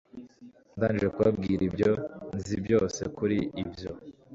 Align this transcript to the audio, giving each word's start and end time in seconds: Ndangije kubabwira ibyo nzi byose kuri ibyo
Ndangije 0.75 1.07
kubabwira 1.15 1.61
ibyo 1.69 1.91
nzi 2.37 2.55
byose 2.65 3.01
kuri 3.17 3.37
ibyo 3.63 3.91